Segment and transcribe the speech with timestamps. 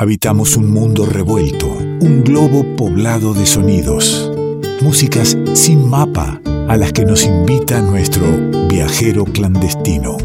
[0.00, 4.32] Habitamos un mundo revuelto, un globo poblado de sonidos,
[4.80, 8.24] músicas sin mapa a las que nos invita nuestro
[8.66, 10.16] viajero clandestino.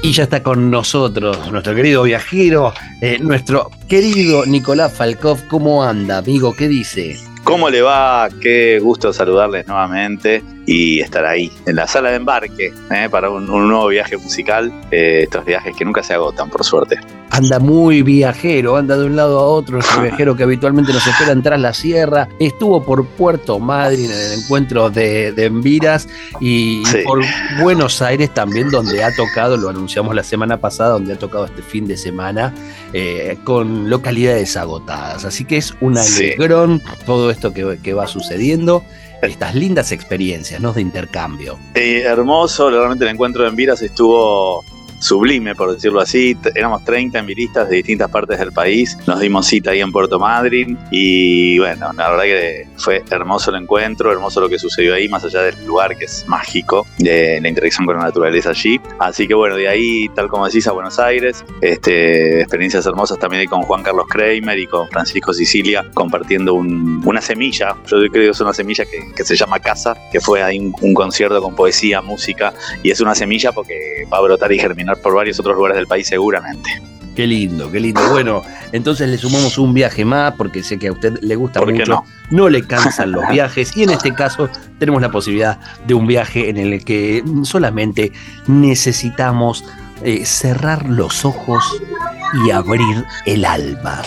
[0.00, 5.48] Y ya está con nosotros nuestro querido viajero, eh, nuestro querido Nicolás Falkov.
[5.48, 6.54] ¿Cómo anda, amigo?
[6.54, 7.16] ¿Qué dice?
[7.42, 8.28] ¿Cómo le va?
[8.40, 13.08] Qué gusto saludarles nuevamente y estar ahí en la sala de embarque ¿eh?
[13.10, 14.72] para un, nuevo viaje musical.
[14.90, 16.98] Eh, estos viajes que nunca se agotan, por suerte.
[17.30, 21.34] Anda muy viajero, anda de un lado a otro, ese viajero que habitualmente nos espera
[21.42, 22.28] tras la sierra.
[22.38, 26.08] Estuvo por Puerto Madryn en el encuentro de, de Enviras
[26.40, 27.22] y, por
[27.60, 31.62] Buenos Aires también, donde ha tocado, lo anunciamos la semana pasada, donde ha tocado este
[31.62, 32.54] fin de semana
[32.92, 35.24] eh, con localidades agotadas.
[35.24, 38.82] Así que es un alegrón todo esto que, que va sucediendo
[39.22, 40.72] estas lindas experiencias ¿no?
[40.72, 41.58] de intercambio.
[41.74, 44.64] hermoso, realmente el encuentro de Enviras estuvo
[45.00, 46.36] sublime, por decirlo así.
[46.54, 48.96] Éramos 30 enviristas de distintas partes del país.
[49.06, 53.62] Nos dimos cita ahí en Puerto Madryn y bueno, la verdad que fue hermoso el
[53.62, 57.48] encuentro, hermoso lo que sucedió ahí, más allá del lugar que es mágico, de la
[57.48, 58.80] interacción con la naturaleza allí.
[58.98, 63.40] Así que bueno, de ahí, tal como decís, a Buenos Aires, este, experiencias hermosas también
[63.40, 68.28] ahí con Juan Carlos Kramer y con Francisco Sicilia compartiendo una semilla, yo creo que
[68.30, 72.00] es una semilla que, se llama Casa, que fue ahí un, un concierto con poesía,
[72.00, 75.76] música, y es una semilla porque va a brotar y germinar por varios otros lugares
[75.76, 76.70] del país seguramente.
[77.16, 78.00] Qué lindo, qué lindo.
[78.10, 78.42] Bueno,
[78.72, 81.84] entonces le sumamos un viaje más porque sé que a usted le gusta mucho.
[81.86, 82.04] No?
[82.30, 86.50] no le cansan los viajes y en este caso tenemos la posibilidad de un viaje
[86.50, 88.12] en el que solamente
[88.46, 89.64] necesitamos
[90.02, 91.64] eh, cerrar los ojos
[92.44, 94.02] y abrir el alma.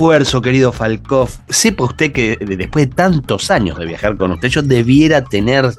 [0.00, 1.28] Esfuerzo, querido Falkov.
[1.50, 5.70] Sepa usted que después de tantos años de viajar con usted, yo debiera tener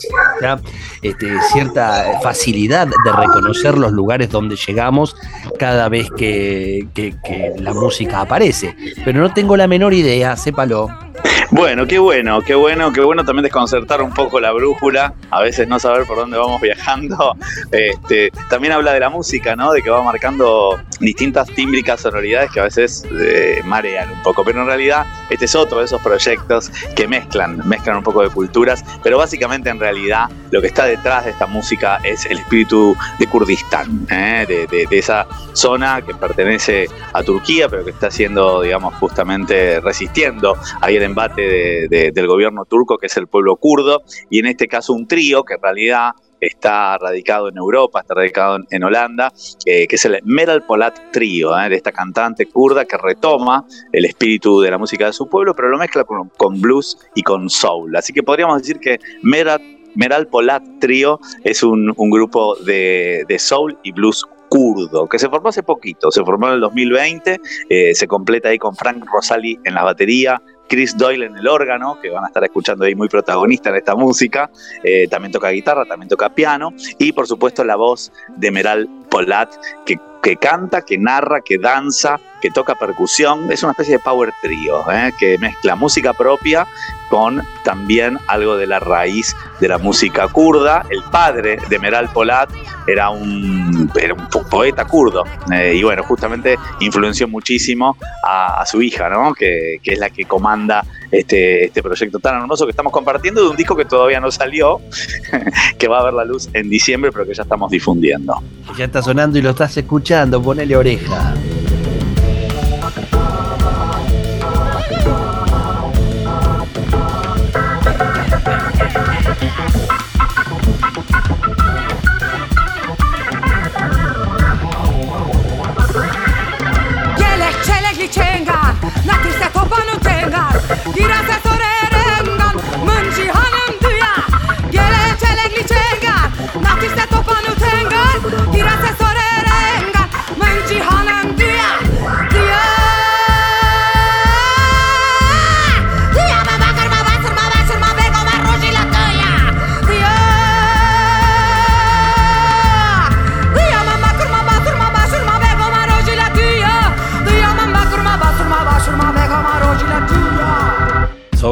[1.02, 5.16] este, cierta facilidad de reconocer los lugares donde llegamos
[5.58, 7.16] cada vez que, que
[7.58, 8.76] la música aparece.
[9.04, 10.88] Pero no tengo la menor idea, sépalo.
[11.54, 15.68] Bueno, qué bueno, qué bueno, qué bueno también desconcertar un poco la brújula, a veces
[15.68, 17.36] no saber por dónde vamos viajando.
[17.72, 19.74] Este, también habla de la música, ¿no?
[19.74, 24.62] De que va marcando distintas tímbricas sonoridades que a veces eh, marean un poco, pero
[24.62, 28.86] en realidad este es otro de esos proyectos que mezclan, mezclan un poco de culturas,
[29.04, 33.28] pero básicamente en realidad lo que está detrás de esta música es el espíritu de
[33.28, 34.46] Kurdistán, ¿eh?
[34.48, 40.58] de, de esa zona que pertenece a Turquía, pero que está siendo, digamos, justamente resistiendo
[40.80, 41.41] ahí el embate
[41.90, 45.56] del gobierno turco, que es el pueblo kurdo, y en este caso un trío que
[45.56, 49.32] en realidad está radicado en Europa, está radicado en, Holanda,
[49.66, 54.06] eh, que es el Meral Polat Trio, eh, de esta cantante kurda que retoma el
[54.06, 57.96] espíritu de la música de su pueblo, pero lo mezcla con, blues y con soul.
[57.96, 59.62] Así que podríamos decir que Meral,
[59.94, 65.64] Meral Polat Trio es un, grupo de, soul y blues kurdo, que se formó hace
[65.64, 69.84] poquito, se formó en el 2020, eh, se completa ahí con Frank Rosali en la
[69.84, 73.76] batería, Chris Doyle en el órgano, que van a estar escuchando ahí muy protagonista en
[73.76, 74.50] esta música.
[74.82, 76.74] Eh, también toca guitarra, también toca piano.
[76.98, 79.54] Y por supuesto la voz de Meral Polat,
[79.86, 83.52] que, que canta, que narra, que danza, que toca percusión.
[83.52, 85.12] Es una especie de power trio, ¿eh?
[85.18, 86.68] que mezcla música propia
[87.10, 90.86] con también algo de la raíz de la música kurda.
[90.90, 92.50] El padre de Meral Polat
[92.88, 93.92] era un,
[94.50, 99.34] poeta kurdo eh, y bueno, justamente influenció muchísimo a, su hija, ¿no?
[99.34, 103.56] que, es la que comanda este, este proyecto tan hermoso que estamos compartiendo de un
[103.56, 104.82] disco que todavía no salió,
[105.78, 108.34] que va a ver la luz en diciembre, pero que ya estamos difundiendo.
[108.78, 111.36] Ya está sonando y lo estás escuchando, ponele oreja.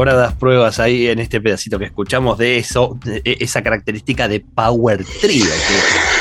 [0.02, 5.46] Hablabas ahí en este pedacito que escuchamos de eso, de esa característica de power trio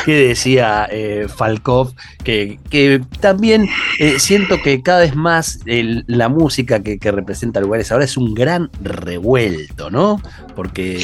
[0.04, 1.94] que, decía eh, Falkov,
[2.24, 8.04] que, que también eh, siento que cada vez más la música que, representa lugares ahora
[8.04, 10.20] es un gran revuelto, ¿no?
[10.54, 11.00] Porque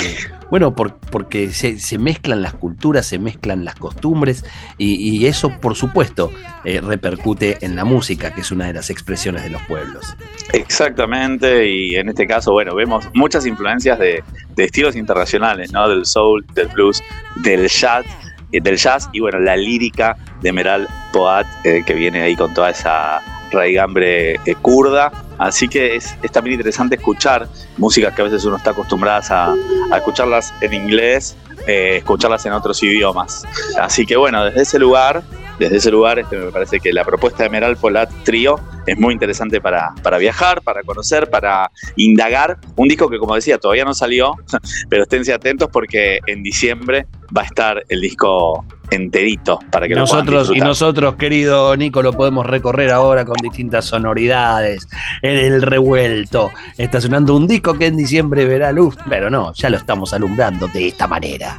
[0.51, 4.45] bueno, porque se, mezclan las culturas, se mezclan las costumbres
[4.79, 6.31] y, eso, por supuesto,
[6.65, 10.17] eh, repercute en la música, que es una de las expresiones de los pueblos.
[10.53, 14.23] Exactamente, y en este caso, bueno, vemos muchas influencias de,
[14.57, 15.89] estilos internacionales, ¿no?
[15.89, 17.03] Del soul, del blues,
[17.43, 18.05] del jazz
[18.53, 22.55] eh, del jazz y bueno, la lírica de Meral Poat, eh, que viene ahí con
[22.55, 23.21] toda esa
[23.51, 25.13] raigambre kurda.
[25.39, 30.53] Así que es, también interesante escuchar músicas que a veces uno está acostumbrado a, escucharlas
[30.61, 31.37] en inglés,
[31.67, 33.45] eh, escucharlas en otros idiomas.
[33.81, 35.23] Así que bueno, desde ese lugar,
[35.59, 39.13] desde ese lugar este, me parece que la propuesta de Meral Polat Trio es muy
[39.13, 42.59] interesante para, para viajar, para conocer, para indagar.
[42.77, 44.35] Un disco que, como decía, todavía no salió,
[44.89, 47.07] pero esténse atentos porque en diciembre
[47.37, 52.47] va a estar el disco enterito para que nosotros y nosotros querido Nico lo podemos
[52.47, 54.87] recorrer ahora con distintas sonoridades.
[55.23, 59.71] En el revuelto está sonando un disco que en diciembre verá luz pero no ya
[59.71, 61.57] lo estamos alumbrando de esta manera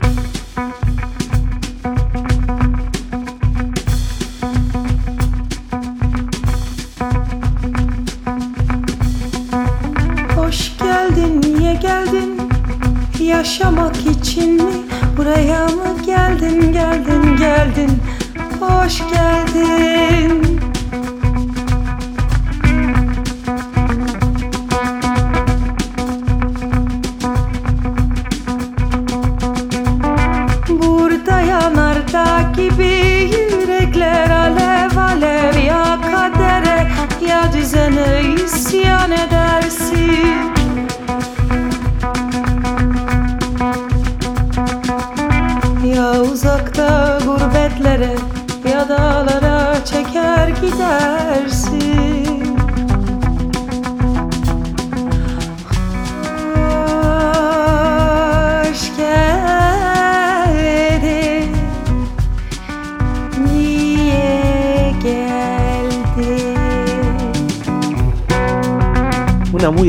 [13.19, 14.71] yaşamak için mi?
[15.17, 16.73] Buraya mı geldin?
[16.73, 17.91] Geldin geldin.
[18.59, 20.74] Hoş geldin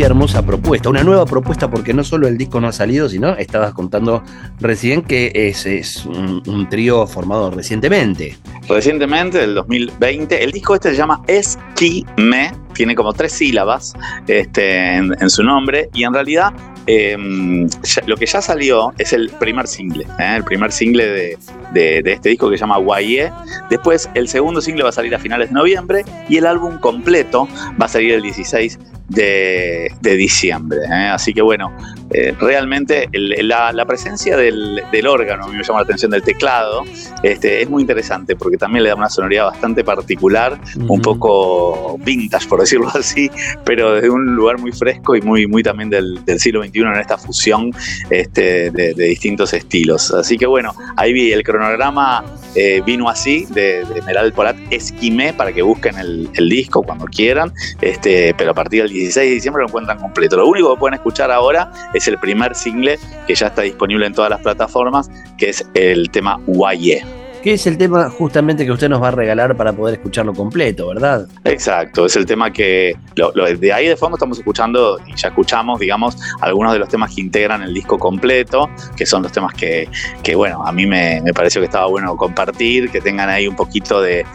[0.02, 3.72] hermosa propuesta, una nueva propuesta porque no solo el disco no ha salido, sino estabas
[3.72, 4.22] contando
[4.60, 8.36] recién que es, es un, trío formado recientemente.
[8.68, 10.42] Recientemente, del 2020.
[10.42, 13.94] El disco este se llama Esquime, tiene como tres sílabas
[14.26, 16.52] este, en, su nombre y en realidad
[16.86, 17.68] em,
[18.06, 20.36] lo que ya salió es el primer single, ¿eh?
[20.36, 21.38] el primer single de,
[21.72, 23.32] de, este disco que se llama Guayé.
[23.70, 27.48] Después el segundo single va a salir a finales de noviembre y el álbum completo
[27.80, 30.78] va a salir el 16 de, diciembre.
[30.84, 31.08] ¿eh?
[31.12, 31.72] Así que bueno,
[32.10, 36.82] eh, realmente la, presencia del, órgano, a mí me llama la atención del teclado,
[37.22, 42.48] este, es muy interesante porque también le da una sonoridad bastante particular, un poco vintage
[42.48, 43.30] por decirlo así,
[43.64, 47.18] pero desde un lugar muy fresco y muy, muy también del, siglo XXI en esta
[47.18, 47.70] fusión
[48.10, 50.12] este, de, distintos estilos.
[50.12, 55.32] Así que bueno, ahí vi el cronograma, eh, vino así, de, de Meral Polat Esquimé,
[55.32, 59.62] para que busquen el, disco cuando quieran, este, pero a partir del 16 de diciembre
[59.62, 60.36] lo encuentran completo.
[60.36, 64.14] Lo único que pueden escuchar ahora es el primer single que ya está disponible en
[64.14, 67.15] todas las plataformas, que es el tema Guaye
[67.46, 70.88] que es el tema justamente que usted nos va a regalar para poder escucharlo completo,
[70.88, 71.28] ¿verdad?
[71.44, 75.78] Exacto, es el tema que lo, de ahí de fondo estamos escuchando y ya escuchamos,
[75.78, 79.88] digamos, algunos de los temas que integran el disco completo, que son los temas que,
[80.34, 84.26] bueno, a mí me, pareció que estaba bueno compartir, que tengan ahí un poquito de,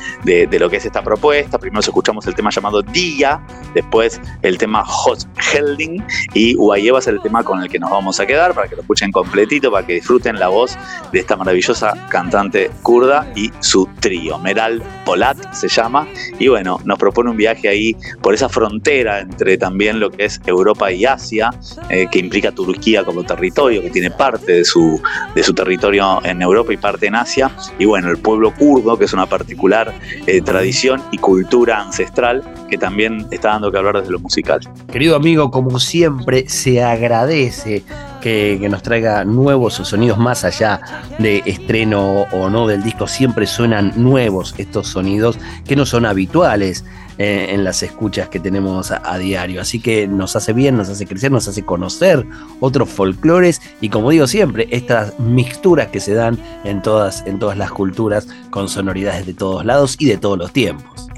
[0.58, 1.60] lo que es esta propuesta.
[1.60, 6.02] Primero escuchamos el tema llamado Día, después el tema Hot Helding
[6.34, 8.84] y Uayeva es el tema con el que nos vamos a quedar para que lo
[8.84, 10.78] escuchen completito, para que disfruten la voz
[11.12, 13.01] de esta maravillosa cantante kurda
[13.36, 14.38] y su trío.
[14.40, 16.08] Meral Polat se llama.
[16.40, 20.40] Y bueno, nos propone un viaje ahí por esa frontera entre también lo que es
[20.46, 21.52] Europa y Asia,
[21.90, 25.02] eh, que implica Turquía como territorio, que tiene parte de su,
[25.36, 27.52] de su territorio en Europa y parte en Asia.
[27.80, 29.94] Y bueno, el pueblo kurdo, que es una particular
[30.28, 34.62] eh, tradición y cultura ancestral que también está dando que hablar desde lo musical.
[34.92, 37.84] Querido amigo, como siempre, se agradece
[38.22, 40.80] que, nos traiga nuevos sonidos más allá
[41.20, 43.08] de estreno o no del disco.
[43.08, 46.86] Siempre suenan nuevos estos sonidos que no son habituales
[47.18, 49.60] eh, en las escuchas que tenemos a, diario.
[49.60, 52.26] Así que nos hace bien, nos hace crecer, nos hace conocer
[52.62, 57.58] otros folclores y como digo siempre, estas mixturas que se dan en todas, en todas
[57.58, 61.10] las culturas con sonoridades de todos lados y de todos los tiempos.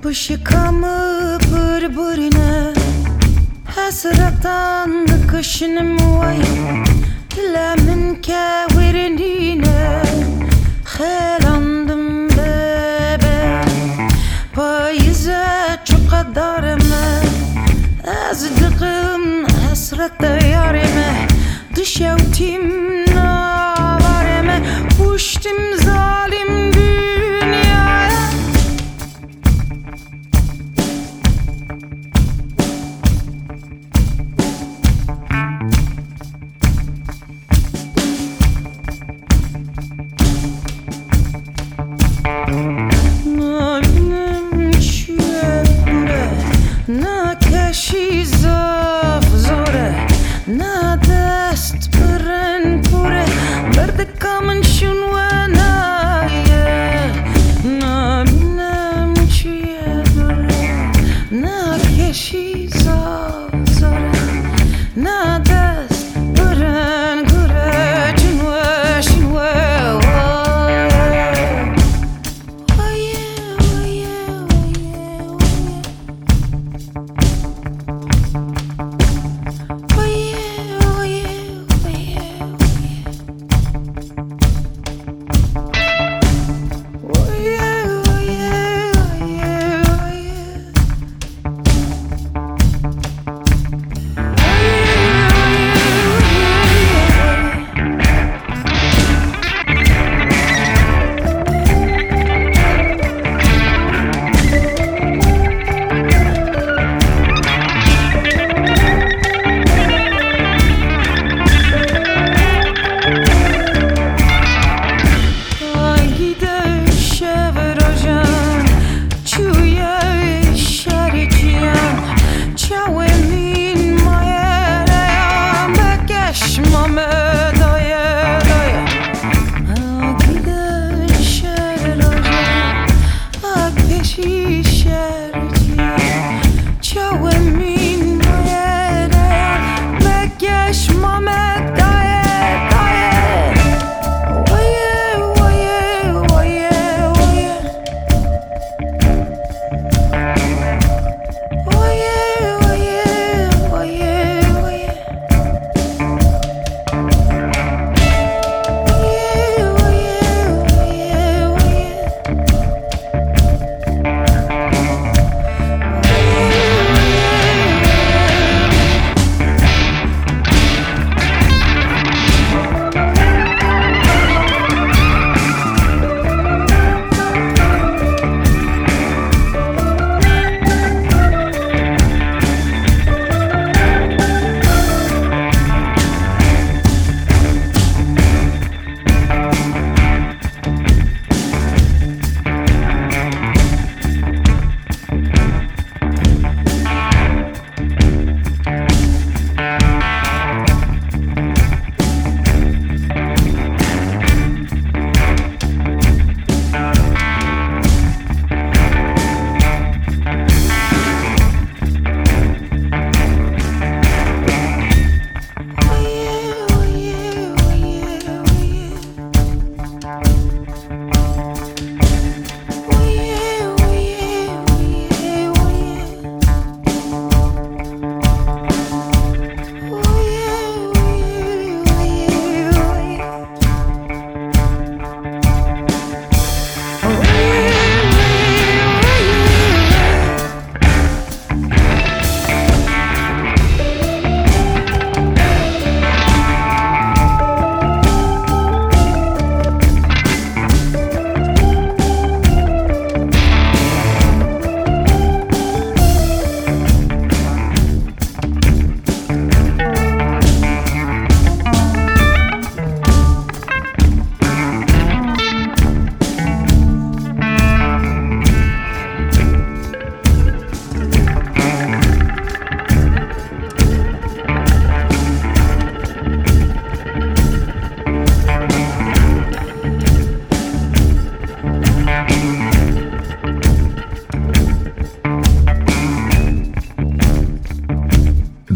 [0.02, 2.72] Bışıkamı burburine
[3.64, 6.36] Hasratan kışınım vay
[7.40, 10.02] كلا من كاورنينا
[10.84, 13.60] خالندم بابا.
[14.56, 15.74] بايزة
[16.12, 17.22] قدر ما
[18.30, 21.26] أصدقم حسرة يارمه
[21.76, 22.89] دشاوتيم